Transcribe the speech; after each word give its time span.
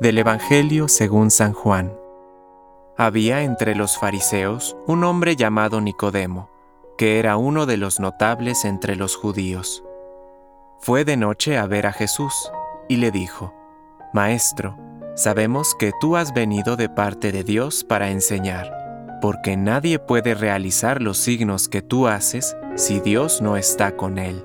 Del 0.00 0.18
Evangelio 0.18 0.88
según 0.88 1.30
San 1.30 1.52
Juan. 1.52 1.92
Había 2.96 3.42
entre 3.42 3.76
los 3.76 3.98
fariseos 3.98 4.76
un 4.86 5.04
hombre 5.04 5.36
llamado 5.36 5.80
Nicodemo, 5.80 6.50
que 6.98 7.18
era 7.18 7.36
uno 7.36 7.66
de 7.66 7.76
los 7.76 8.00
notables 8.00 8.64
entre 8.64 8.96
los 8.96 9.14
judíos. 9.14 9.84
Fue 10.80 11.04
de 11.04 11.16
noche 11.16 11.56
a 11.56 11.66
ver 11.66 11.86
a 11.86 11.92
Jesús, 11.92 12.50
y 12.88 12.96
le 12.96 13.12
dijo, 13.12 13.54
Maestro, 14.12 14.76
sabemos 15.14 15.76
que 15.78 15.92
tú 16.00 16.16
has 16.16 16.34
venido 16.34 16.76
de 16.76 16.88
parte 16.88 17.30
de 17.30 17.44
Dios 17.44 17.84
para 17.84 18.10
enseñar, 18.10 19.18
porque 19.20 19.56
nadie 19.56 20.00
puede 20.00 20.34
realizar 20.34 21.00
los 21.00 21.18
signos 21.18 21.68
que 21.68 21.82
tú 21.82 22.08
haces 22.08 22.56
si 22.74 22.98
Dios 22.98 23.40
no 23.40 23.56
está 23.56 23.96
con 23.96 24.18
él. 24.18 24.44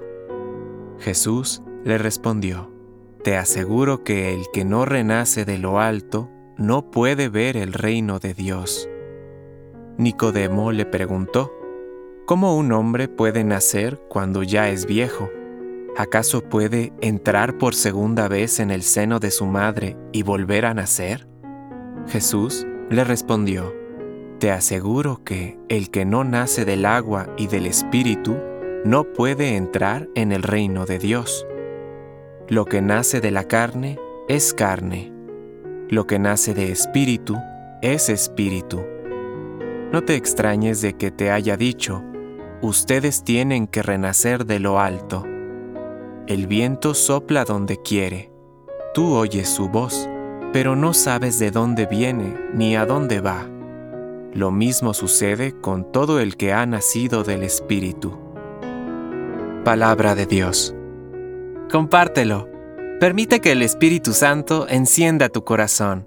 Jesús 1.00 1.64
le 1.84 1.98
respondió, 1.98 2.77
te 3.24 3.36
aseguro 3.38 4.04
que 4.04 4.34
el 4.34 4.46
que 4.54 4.66
no 4.66 4.86
renace 4.86 5.46
de 5.46 5.58
lo 5.58 5.80
alto 5.80 6.30
no 6.58 6.92
puede 6.92 7.30
ver 7.30 7.58
el 7.58 7.74
reino 7.74 8.20
de 8.20 8.34
Dios. 8.34 8.90
Nicodemo 9.98 10.72
le 10.72 10.86
preguntó, 10.86 11.52
¿Cómo 12.26 12.58
un 12.58 12.72
hombre 12.72 13.08
puede 13.08 13.44
nacer 13.44 14.00
cuando 14.10 14.44
ya 14.44 14.70
es 14.70 14.86
viejo? 14.86 15.30
¿Acaso 15.96 16.42
puede 16.42 16.94
entrar 17.02 17.58
por 17.58 17.74
segunda 17.74 18.28
vez 18.28 18.60
en 18.60 18.70
el 18.70 18.84
seno 18.84 19.20
de 19.20 19.32
su 19.32 19.46
madre 19.46 19.98
y 20.12 20.24
volver 20.24 20.66
a 20.66 20.74
nacer? 20.74 21.28
Jesús 22.08 22.68
le 22.90 23.04
respondió, 23.04 23.74
Te 24.40 24.52
aseguro 24.52 25.24
que 25.24 25.58
el 25.70 25.90
que 25.90 26.06
no 26.06 26.24
nace 26.24 26.66
del 26.66 26.86
agua 26.86 27.28
y 27.38 27.48
del 27.48 27.66
espíritu 27.66 28.38
no 28.86 29.12
puede 29.12 29.56
entrar 29.56 30.08
en 30.14 30.32
el 30.32 30.44
reino 30.44 30.86
de 30.86 31.00
Dios. 31.00 31.46
Lo 32.50 32.64
que 32.64 32.82
nace 32.82 33.20
de 33.20 33.30
la 33.30 33.44
carne 33.44 34.00
es 34.30 34.54
carne. 34.54 35.12
Lo 35.90 36.08
que 36.08 36.18
nace 36.18 36.54
de 36.54 36.72
espíritu 36.72 37.36
es 37.82 38.08
espíritu. 38.08 38.86
No 39.92 40.02
te 40.06 40.16
extrañes 40.16 40.80
de 40.80 40.94
que 40.94 41.12
te 41.12 41.30
haya 41.30 41.58
dicho, 41.58 42.02
ustedes 42.62 43.26
tienen 43.26 43.68
que 43.68 43.84
renacer 43.84 44.46
de 44.46 44.62
lo 44.62 44.80
alto. 44.80 45.26
El 46.28 46.48
viento 46.48 46.94
sopla 46.94 47.44
donde 47.44 47.82
quiere. 47.82 48.32
Tú 48.94 49.14
oyes 49.14 49.50
su 49.50 49.68
voz, 49.68 50.10
pero 50.54 50.78
no 50.78 50.94
sabes 50.94 51.40
de 51.40 51.52
dónde 51.52 51.86
viene 51.86 52.34
ni 52.54 52.78
a 52.78 52.86
dónde 52.86 53.20
va. 53.20 53.46
Lo 54.34 54.52
mismo 54.52 54.94
sucede 54.94 55.60
con 55.60 55.92
todo 55.92 56.22
el 56.22 56.38
que 56.38 56.54
ha 56.54 56.66
nacido 56.66 57.26
del 57.26 57.44
Espíritu. 57.44 58.18
Palabra 59.66 60.16
de 60.16 60.26
Dios. 60.26 60.77
Compártelo. 61.72 62.48
Permite 63.02 63.42
que 63.42 63.52
el 63.52 63.62
Espíritu 63.62 64.14
Santo 64.14 64.68
encienda 64.70 65.28
tu 65.28 65.44
corazón. 65.44 66.06